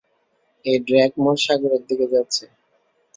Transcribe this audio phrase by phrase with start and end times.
[0.65, 2.43] এটা ড্রেগমোর সাগরের দিকে যাচ্ছে।